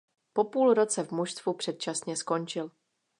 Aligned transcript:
Po 0.33 0.43
půl 0.43 0.73
roce 0.73 1.03
v 1.03 1.11
mužstvu 1.11 1.53
předčasně 1.53 2.15
skončil. 2.15 2.71